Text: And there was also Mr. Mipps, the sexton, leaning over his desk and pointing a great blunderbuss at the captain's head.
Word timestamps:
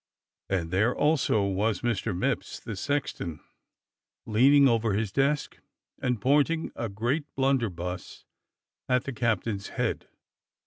And 0.49 0.71
there 0.71 0.95
was 0.95 1.29
also 1.29 1.43
Mr. 1.43 2.17
Mipps, 2.17 2.59
the 2.59 2.75
sexton, 2.75 3.39
leaning 4.25 4.67
over 4.67 4.93
his 4.93 5.11
desk 5.11 5.59
and 6.01 6.19
pointing 6.19 6.71
a 6.75 6.89
great 6.89 7.25
blunderbuss 7.35 8.25
at 8.89 9.03
the 9.03 9.13
captain's 9.13 9.67
head. 9.67 10.07